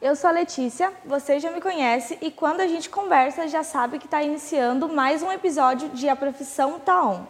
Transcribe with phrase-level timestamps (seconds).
[0.00, 3.98] eu sou a Letícia, você já me conhece e quando a gente conversa já sabe
[3.98, 7.22] que está iniciando mais um episódio de A Profissão Tá.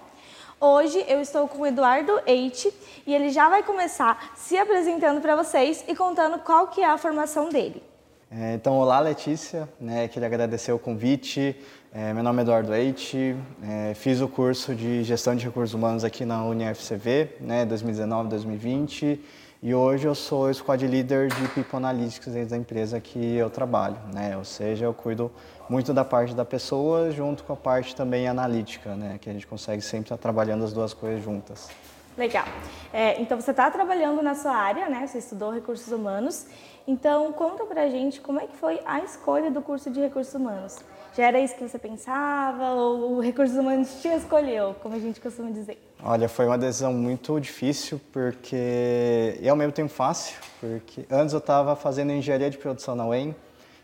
[0.60, 2.72] Hoje eu estou com o Eduardo Eite
[3.06, 6.98] e ele já vai começar se apresentando para vocês e contando qual que é a
[6.98, 7.82] formação dele.
[8.28, 11.54] É, então, olá Letícia, né, queria agradecer o convite.
[11.94, 16.02] É, meu nome é Eduardo Eite, é, fiz o curso de Gestão de Recursos Humanos
[16.02, 19.20] aqui na UniFCV, né, 2019-2020
[19.66, 23.96] e hoje eu sou squad leader de People Analytics dentro da empresa que eu trabalho,
[24.14, 24.36] né?
[24.36, 25.28] Ou seja, eu cuido
[25.68, 29.18] muito da parte da pessoa junto com a parte também analítica, né?
[29.20, 31.68] Que a gente consegue sempre estar trabalhando as duas coisas juntas.
[32.16, 32.44] Legal.
[32.92, 35.04] É, então você está trabalhando na sua área, né?
[35.04, 36.46] Você estudou recursos humanos.
[36.86, 40.78] Então conta pra gente como é que foi a escolha do curso de recursos humanos.
[41.12, 45.20] Já era isso que você pensava ou o recursos humanos te escolheu, como a gente
[45.20, 45.85] costuma dizer?
[46.02, 51.38] Olha, foi uma decisão muito difícil porque e ao mesmo tempo fácil, porque antes eu
[51.38, 53.34] estava fazendo engenharia de produção na UEM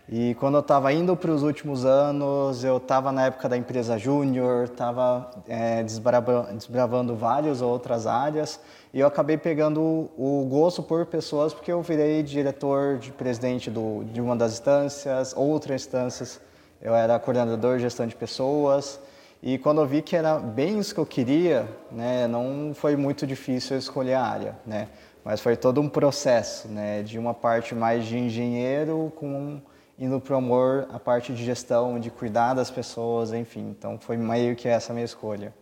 [0.09, 3.97] e quando eu estava indo para os últimos anos, eu estava na época da empresa
[3.97, 8.61] júnior, estava é, desbravando, desbravando várias outras áreas
[8.93, 14.05] e eu acabei pegando o gosto por pessoas porque eu virei diretor de presidente do,
[14.05, 16.39] de uma das instâncias, outras instâncias
[16.81, 19.01] eu era coordenador de gestão de pessoas
[19.43, 23.27] e quando eu vi que era bem isso que eu queria, né, não foi muito
[23.27, 24.89] difícil escolher a área, né,
[25.25, 29.61] mas foi todo um processo, né, de uma parte mais de engenheiro com
[29.99, 33.71] indo para o amor a parte de gestão, de cuidar das pessoas, enfim.
[33.71, 35.55] Então foi meio que essa a minha escolha.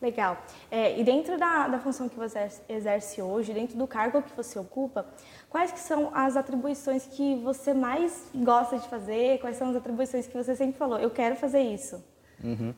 [0.00, 0.36] Legal.
[0.70, 4.58] É, e dentro da, da função que você exerce hoje, dentro do cargo que você
[4.58, 5.06] ocupa,
[5.48, 9.38] quais que são as atribuições que você mais gosta de fazer?
[9.40, 12.02] Quais são as atribuições que você sempre falou, eu quero fazer isso?
[12.42, 12.74] Uhum.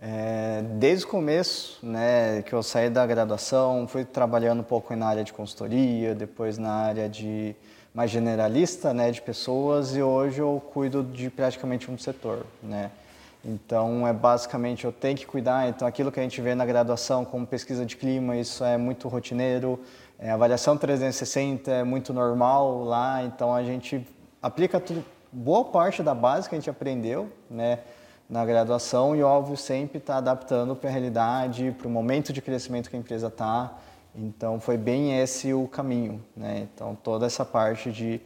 [0.00, 5.06] É, desde o começo, né, que eu saí da graduação, fui trabalhando um pouco na
[5.06, 7.56] área de consultoria, depois na área de
[7.92, 12.92] mais generalista, né, de pessoas, e hoje eu cuido de praticamente um setor, né.
[13.44, 15.68] Então, é basicamente eu tenho que cuidar.
[15.68, 19.08] Então, aquilo que a gente vê na graduação como pesquisa de clima, isso é muito
[19.08, 19.80] rotineiro.
[20.18, 23.22] É, avaliação 360 é muito normal lá.
[23.22, 24.06] Então, a gente
[24.42, 27.78] aplica tudo, boa parte da base que a gente aprendeu, né,
[28.28, 32.90] na graduação e, óbvio, sempre está adaptando para a realidade, para o momento de crescimento
[32.90, 33.78] que a empresa está.
[34.14, 36.68] Então, foi bem esse o caminho, né?
[36.74, 38.20] Então, toda essa parte de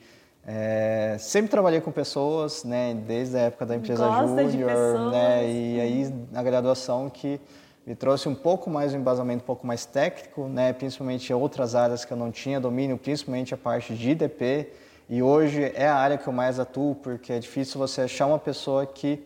[0.44, 6.14] é, sempre trabalhei com pessoas, né, desde a época da empresa júnior, né, e aí
[6.32, 7.40] na graduação que
[7.86, 12.04] me trouxe um pouco mais um embasamento um pouco mais técnico, né, principalmente outras áreas
[12.04, 14.68] que eu não tinha domínio, principalmente a parte de IDP,
[15.08, 18.38] e hoje é a área que eu mais atuo, porque é difícil você achar uma
[18.38, 19.22] pessoa que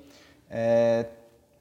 [0.50, 1.06] é,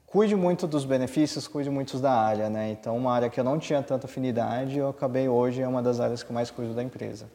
[0.06, 3.58] cuide muito dos benefícios, cuide muito da área, né, então uma área que eu não
[3.58, 6.82] tinha tanta afinidade, eu acabei hoje é uma das áreas que eu mais cuido da
[6.82, 7.26] empresa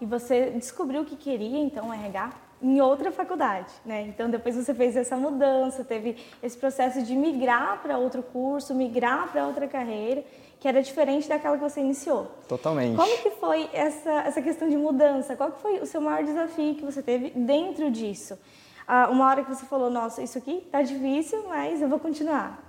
[0.00, 4.02] e você descobriu que queria então RH em outra faculdade, né?
[4.02, 9.30] Então depois você fez essa mudança, teve esse processo de migrar para outro curso, migrar
[9.30, 10.24] para outra carreira,
[10.58, 12.30] que era diferente daquela que você iniciou.
[12.48, 12.96] Totalmente.
[12.96, 15.36] Como que foi essa essa questão de mudança?
[15.36, 18.38] Qual que foi o seu maior desafio que você teve dentro disso?
[18.92, 22.60] Ah, uma hora que você falou, nossa, isso aqui tá difícil, mas eu vou continuar.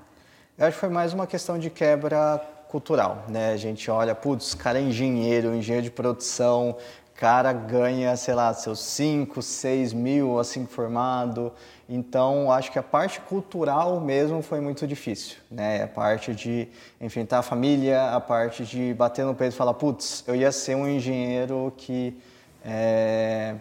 [0.56, 3.54] Eu acho que foi mais uma questão de quebra cultural, né?
[3.54, 6.78] A gente olha, putz, cara é engenheiro, engenheiro de produção,
[7.16, 11.52] cara ganha, sei lá, seus 5, 6 mil assim formado.
[11.90, 15.86] Então, acho que a parte cultural mesmo foi muito difícil, né?
[15.86, 16.68] A parte de
[17.02, 20.76] enfrentar a família, a parte de bater no peito e falar, putz, eu ia ser
[20.76, 22.16] um engenheiro que...
[22.64, 23.56] É...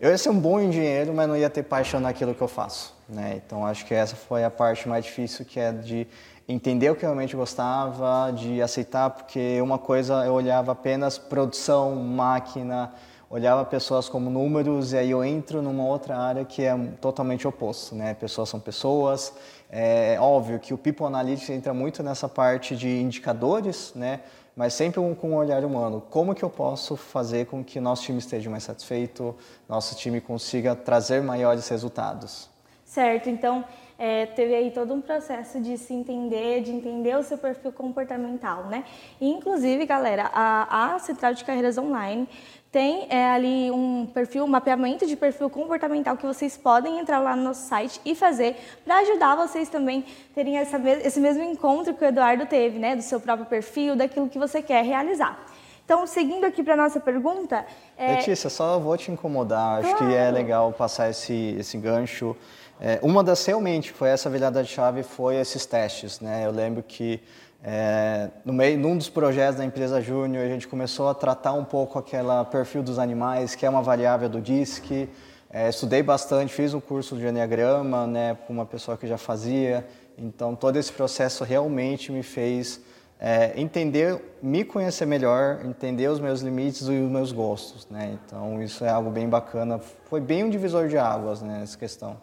[0.00, 2.94] Eu ia ser um bom engenheiro, mas não ia ter paixão naquilo que eu faço,
[3.06, 3.38] né?
[3.44, 6.06] Então, acho que essa foi a parte mais difícil, que é de
[6.48, 12.90] entender o que realmente gostava, de aceitar, porque uma coisa eu olhava apenas produção, máquina,
[13.30, 17.94] olhava pessoas como números e aí eu entro numa outra área que é totalmente oposto,
[17.94, 18.12] né?
[18.12, 19.32] Pessoas são pessoas.
[19.70, 24.20] É óbvio que o People Analytics entra muito nessa parte de indicadores, né?
[24.56, 26.02] Mas sempre com um olhar humano.
[26.10, 29.34] Como que eu posso fazer com que nosso time esteja mais satisfeito,
[29.68, 32.50] nosso time consiga trazer maiores resultados?
[32.84, 33.30] Certo.
[33.30, 33.64] Então,
[33.96, 38.64] é, teve aí todo um processo de se entender, de entender o seu perfil comportamental,
[38.64, 38.84] né?
[39.20, 42.28] Inclusive, galera, a, a Central de Carreiras Online
[42.70, 47.34] tem é, ali um perfil, um mapeamento de perfil comportamental que vocês podem entrar lá
[47.34, 52.04] no nosso site e fazer para ajudar vocês também terem essa, esse mesmo encontro que
[52.04, 52.94] o Eduardo teve, né?
[52.94, 55.38] Do seu próprio perfil, daquilo que você quer realizar.
[55.84, 57.66] Então, seguindo aqui para a nossa pergunta...
[57.98, 58.16] É...
[58.16, 60.06] Letícia, só vou te incomodar, acho claro.
[60.06, 62.36] que é legal passar esse, esse gancho
[62.82, 66.46] é, uma das realmente foi essa virada de chave foi esses testes, né?
[66.46, 67.20] Eu lembro que
[67.62, 71.64] é, no meio, num dos projetos da empresa Júnior, a gente começou a tratar um
[71.64, 75.08] pouco aquela perfil dos animais, que é uma variável do DISC,
[75.52, 79.86] é, estudei bastante, fiz um curso de Enneagrama, né, com uma pessoa que já fazia.
[80.16, 82.80] Então, todo esse processo realmente me fez
[83.18, 88.16] é, entender, me conhecer melhor, entender os meus limites e os meus gostos, né?
[88.24, 89.78] Então, isso é algo bem bacana.
[90.04, 92.16] Foi bem um divisor de águas, né, essa questão.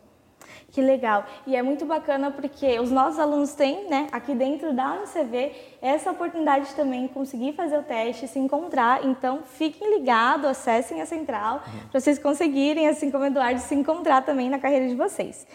[0.72, 1.26] Que legal.
[1.46, 6.12] E é muito bacana porque os nossos alunos têm, né, aqui dentro da UNCV, essa
[6.12, 9.06] oportunidade também de conseguir fazer o teste, se encontrar.
[9.06, 11.88] Então, fiquem ligados, acessem a central, uhum.
[11.90, 15.48] para vocês conseguirem, assim como o Eduardo, se encontrar também na carreira de vocês.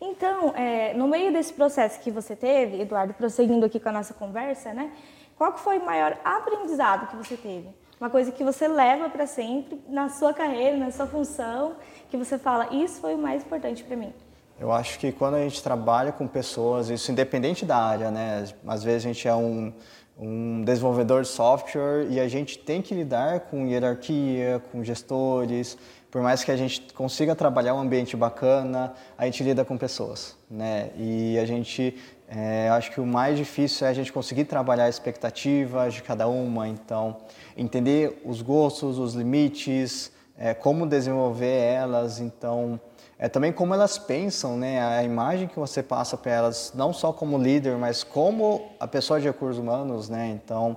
[0.00, 4.14] Então, é, no meio desse processo que você teve, Eduardo, prosseguindo aqui com a nossa
[4.14, 4.92] conversa, né,
[5.36, 7.68] qual que foi o maior aprendizado que você teve?
[8.00, 11.76] Uma coisa que você leva para sempre na sua carreira, na sua função,
[12.08, 14.12] que você fala, isso foi o mais importante para mim.
[14.60, 18.44] Eu acho que quando a gente trabalha com pessoas, isso independente da área, né?
[18.66, 19.72] Às vezes a gente é um,
[20.18, 25.78] um desenvolvedor de software e a gente tem que lidar com hierarquia, com gestores.
[26.10, 30.36] Por mais que a gente consiga trabalhar um ambiente bacana, a gente lida com pessoas,
[30.50, 30.90] né?
[30.94, 31.96] E a gente,
[32.28, 36.68] é, acho que o mais difícil é a gente conseguir trabalhar expectativas de cada uma.
[36.68, 37.16] Então,
[37.56, 42.20] entender os gostos, os limites, é, como desenvolver elas.
[42.20, 42.78] Então,
[43.22, 44.82] é também como elas pensam, né?
[44.82, 49.20] A imagem que você passa para elas, não só como líder, mas como a pessoa
[49.20, 50.40] de recursos humanos, né?
[50.42, 50.74] Então,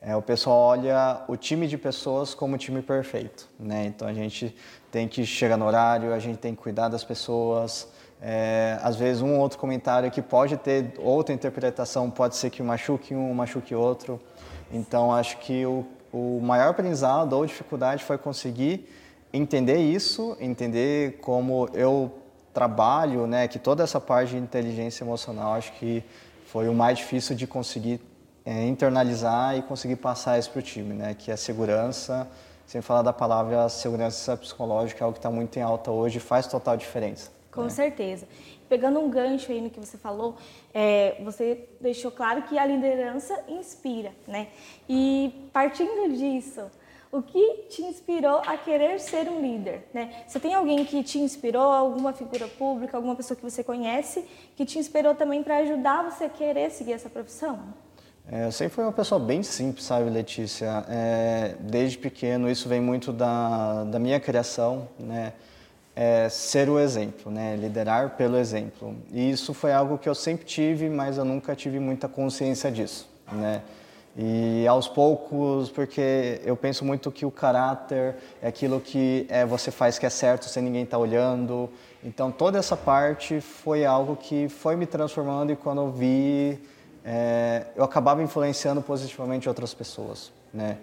[0.00, 3.86] é, o pessoal olha o time de pessoas como o time perfeito, né?
[3.86, 4.54] Então a gente
[4.88, 7.88] tem que chegar no horário, a gente tem que cuidar das pessoas.
[8.22, 13.16] É, às vezes um outro comentário que pode ter outra interpretação, pode ser que machuque
[13.16, 14.20] um, machuque outro.
[14.72, 18.88] Então acho que o, o maior aprendizado ou dificuldade foi conseguir
[19.32, 22.12] entender isso, entender como eu
[22.52, 26.02] trabalho, né, que toda essa parte de inteligência emocional acho que
[26.46, 28.00] foi o mais difícil de conseguir
[28.44, 32.28] é, internalizar e conseguir passar isso para o time, né, que é segurança,
[32.66, 36.46] sem falar da palavra segurança psicológica, é algo que está muito em alta hoje, faz
[36.46, 37.30] total diferença.
[37.50, 37.68] Com né?
[37.68, 38.26] certeza.
[38.68, 40.36] Pegando um gancho aí no que você falou,
[40.72, 44.46] é, você deixou claro que a liderança inspira, né?
[44.88, 46.70] E partindo disso,
[47.12, 49.88] o que te inspirou a querer ser um líder?
[49.92, 50.24] Né?
[50.26, 54.24] Você tem alguém que te inspirou, alguma figura pública, alguma pessoa que você conhece,
[54.56, 57.58] que te inspirou também para ajudar você a querer seguir essa profissão?
[58.30, 60.84] É, eu sempre fui uma pessoa bem simples, sabe, Letícia?
[60.88, 65.32] É, desde pequeno, isso vem muito da, da minha criação, né?
[65.96, 67.56] É, ser o exemplo, né?
[67.56, 68.94] Liderar pelo exemplo.
[69.12, 73.08] E isso foi algo que eu sempre tive, mas eu nunca tive muita consciência disso,
[73.32, 73.62] né?
[74.22, 79.70] E aos poucos, porque eu penso muito que o caráter é aquilo que é, você
[79.70, 81.70] faz que é certo sem ninguém estar tá olhando.
[82.04, 86.60] Então toda essa parte foi algo que foi me transformando e quando eu vi,
[87.02, 90.76] é, eu acabava influenciando positivamente outras pessoas, né?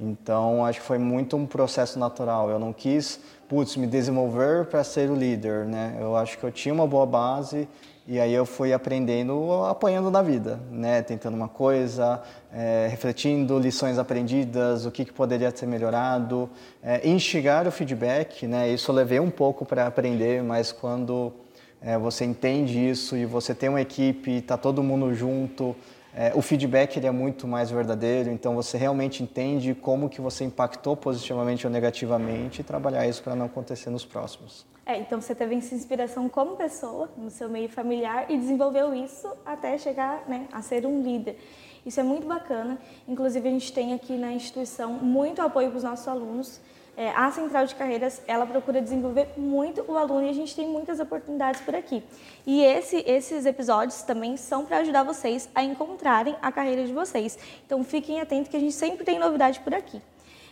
[0.00, 2.50] Então acho que foi muito um processo natural.
[2.50, 5.96] Eu não quis, putz, me desenvolver para ser o líder, né?
[6.00, 7.68] Eu acho que eu tinha uma boa base
[8.10, 11.00] e aí eu fui aprendendo, apanhando na vida, né?
[11.00, 12.20] Tentando uma coisa,
[12.52, 16.50] é, refletindo lições aprendidas, o que, que poderia ser melhorado,
[16.82, 18.68] é, instigar o feedback, né?
[18.68, 21.32] Isso eu levei um pouco para aprender, mas quando
[21.80, 25.76] é, você entende isso e você tem uma equipe, está todo mundo junto,
[26.12, 30.42] é, o feedback ele é muito mais verdadeiro, então você realmente entende como que você
[30.42, 34.66] impactou positivamente ou negativamente e trabalhar isso para não acontecer nos próximos.
[34.90, 39.30] É, então você teve essa inspiração como pessoa, no seu meio familiar, e desenvolveu isso
[39.46, 41.38] até chegar né, a ser um líder.
[41.86, 42.76] Isso é muito bacana.
[43.06, 46.60] Inclusive, a gente tem aqui na instituição muito apoio para os nossos alunos.
[46.96, 50.66] É, a Central de Carreiras, ela procura desenvolver muito o aluno e a gente tem
[50.66, 52.02] muitas oportunidades por aqui.
[52.44, 57.38] E esse, esses episódios também são para ajudar vocês a encontrarem a carreira de vocês.
[57.64, 60.02] Então, fiquem atentos que a gente sempre tem novidade por aqui.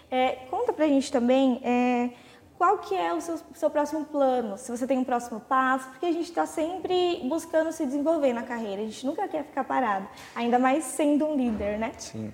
[0.08, 1.60] É, conta para a gente também...
[1.64, 2.27] É,
[2.58, 6.06] qual que é o seu, seu, próximo plano, se você tem um próximo passo, porque
[6.06, 10.08] a gente está sempre buscando se desenvolver na carreira, a gente nunca quer ficar parado,
[10.34, 11.92] ainda mais sendo um líder, né?
[11.96, 12.32] Sim.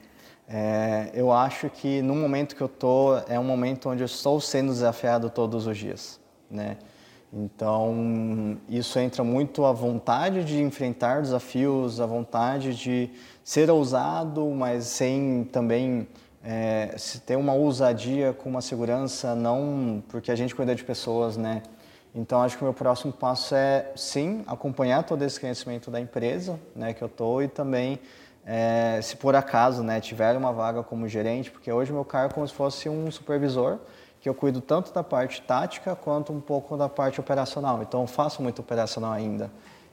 [0.49, 4.41] É, eu acho que no momento que eu estou, é um momento onde eu estou
[4.41, 6.19] sendo desafiado todos os dias,
[6.51, 6.79] né?
[7.37, 13.11] Então, isso entra muito a vontade de enfrentar desafios, a vontade de
[13.43, 16.07] ser ousado, mas sem também
[16.45, 21.37] é, se ter uma ousadia com uma segurança, não porque a gente cuida de pessoas,
[21.39, 21.63] né?
[22.15, 26.61] Então acho que o meu próximo passo é sim acompanhar todo esse crescimento da empresa,
[26.77, 27.99] né, que eu tô e também
[28.47, 32.35] é, se por acaso, né, tiver uma vaga como gerente, porque hoje meu cargo é
[32.35, 33.79] como se fosse um supervisor,
[34.21, 37.83] que eu cuido tanto da parte tática quanto um pouco da parte operacional.
[37.83, 39.51] Então eu faço muito operacional ainda.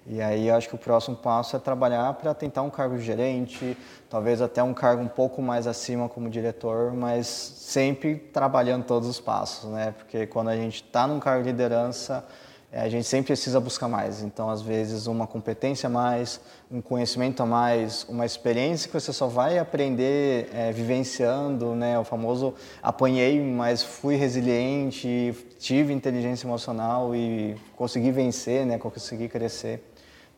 [0.08, 3.77] E aí acho que o próximo passo é trabalhar para tentar um cargo de gerente,
[4.10, 9.20] talvez até um cargo um pouco mais acima como diretor, mas sempre trabalhando todos os
[9.20, 9.93] passos, né?
[9.96, 12.25] Porque quando a gente está num cargo de liderança,
[12.74, 14.24] é, a gente sempre precisa buscar mais.
[14.24, 16.39] Então, às vezes, uma competência a mais,
[16.72, 22.00] um conhecimento a mais, uma experiência que você só vai aprender é, vivenciando, né?
[22.00, 28.77] O famoso apanhei, mas fui resiliente, tive inteligência emocional e consegui vencer, né?
[28.77, 29.91] Consegui crescer.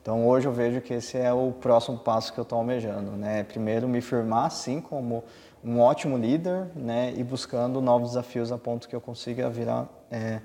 [0.04, 3.44] Então, hoje eu vejo que esse é o próximo passo que eu estou almejando, né?
[3.44, 5.24] Primeiro, me firmar, sim, como
[5.64, 7.14] um ótimo líder, né?
[7.16, 9.88] E buscando novos desafios a ponto que eu consiga virar...
[10.12, 10.42] É,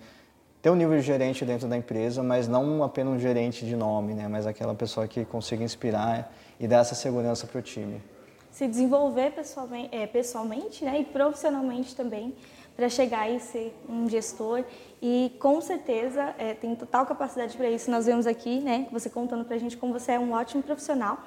[0.63, 4.15] ter um nível de gerente dentro da empresa, mas não apenas um gerente de nome,
[4.15, 4.27] né?
[4.29, 8.03] mas aquela pessoa que consiga inspirar e dar essa segurança para o time.
[8.51, 11.01] Se desenvolver pessoalmente, é, pessoalmente né?
[11.01, 12.35] e profissionalmente também,
[12.79, 14.63] para chegar e ser um gestor
[15.03, 17.91] e com certeza é, tem total capacidade para isso.
[17.91, 21.19] Nós vemos aqui, né, você contando para a gente como você é um ótimo profissional.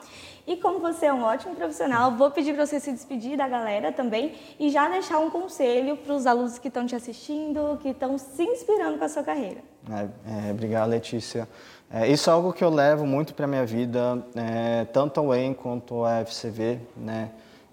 [0.48, 3.91] E como você é um ótimo profissional, vou pedir para você se despedir da galera
[3.91, 8.17] também e já deixar um conselho para os alunos que estão te assistindo, que estão
[8.17, 9.60] se inspirando para a sua carreira.
[9.89, 11.50] É, é, obrigado, Letícia.
[11.91, 15.53] É, isso é algo que eu levo muito para minha vida, é, tanto a UEM
[15.53, 17.29] quanto a FCV, né?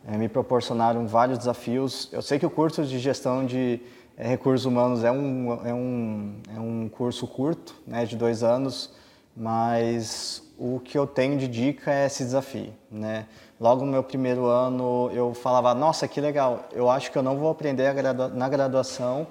[0.06, 2.08] É, me proporcionaram vários desafios.
[2.12, 3.80] Eu sei que o curso de gestão de
[4.16, 8.92] é, recursos humanos é um, é um, é um curso curto, né, de dois anos,
[9.36, 12.72] mas o que eu tenho de dica é esse desafio.
[12.90, 13.26] Né?
[13.60, 17.36] Logo no meu primeiro ano, eu falava: Nossa, que legal, eu acho que eu não
[17.36, 19.26] vou aprender gradua na graduação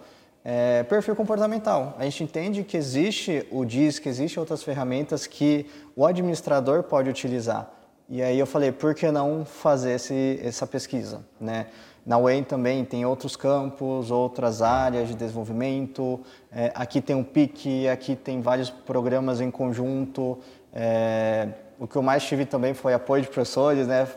[0.50, 1.94] é, perfil comportamental.
[2.00, 7.10] A gente entende que existe o DIS, que existem outras ferramentas que o administrador pode
[7.10, 7.70] utilizar.
[8.10, 11.26] E aí eu falei, por que não fazer esse, essa pesquisa?
[11.40, 11.68] Né?
[12.06, 16.22] Na UEM também tem outros campos, outras áreas de desenvolvimento.
[16.50, 20.38] É, aqui tem um PIC, aqui tem vários programas em conjunto.
[20.74, 24.08] É, o que eu mais tive também foi apoio de professores, né?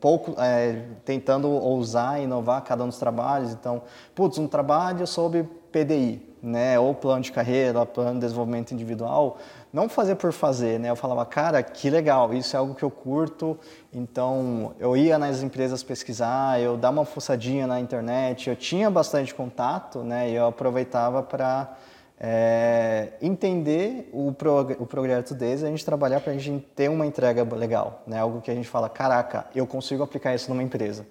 [0.00, 3.52] Pouco, é, tentando ousar, inovar cada um dos trabalhos.
[3.52, 3.82] Então,
[4.14, 5.42] putz, um trabalho sobre
[5.72, 6.78] PDI, né?
[6.78, 9.38] Ou plano de carreira, plano de desenvolvimento individual
[9.72, 10.90] não fazer por fazer, né?
[10.90, 13.58] Eu falava, cara, que legal, isso é algo que eu curto.
[13.92, 19.34] Então, eu ia nas empresas pesquisar, eu dava uma fuçadinha na internet, eu tinha bastante
[19.34, 20.30] contato, né?
[20.30, 21.76] E eu aproveitava para
[22.18, 26.90] é, entender o, prog o projeto deles e a gente trabalhar para a gente ter
[26.90, 28.18] uma entrega legal, né?
[28.18, 31.06] Algo que a gente fala, caraca, eu consigo aplicar isso numa empresa.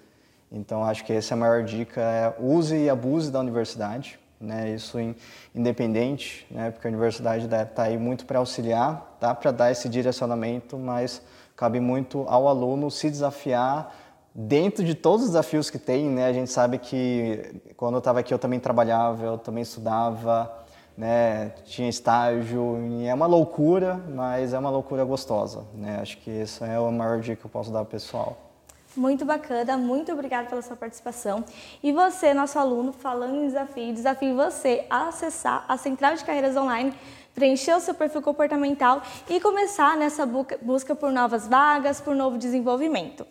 [0.52, 4.70] Então, acho que essa é a maior dica, é use e abuse da universidade né?
[4.70, 5.16] Isso in,
[5.54, 6.72] independente, né?
[6.72, 9.36] Porque a universidade deve estar tá aí muito para auxiliar, tá?
[9.36, 11.22] Para dar esse direcionamento, mas
[11.56, 13.94] cabe muito ao aluno se desafiar
[14.34, 16.26] dentro de todos os desafios que tem, né?
[16.26, 20.52] A gente sabe que quando eu estava aqui eu também trabalhava, eu também estudava,
[20.98, 21.50] né?
[21.66, 26.00] Tinha estágio, e é uma loucura, mas é uma loucura gostosa, né?
[26.02, 28.49] Acho que essa é a maior dica que eu posso dar ao pessoal.
[28.96, 31.46] Muito bacana, muito obrigada pela sua participação.
[31.82, 36.58] E você, nosso aluno, falando em desafio, desafio você a acessar a Central de Carreiras
[36.58, 36.94] Online,
[37.36, 43.26] preencher o seu perfil comportamental e começar nessa busca por novas vagas, por novo desenvolvimento.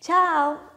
[0.00, 0.73] Tchau!